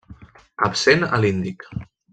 Absent 0.69 1.05
a 1.09 1.21
l'Índic. 1.23 1.71